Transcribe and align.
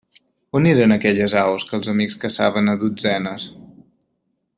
On 0.59 0.67
eren 0.69 0.93
aquelles 0.95 1.35
aus 1.41 1.65
que 1.71 1.77
els 1.79 1.91
amics 1.93 2.17
caçaven 2.23 2.73
a 2.73 2.75
dotzenes? 2.85 3.47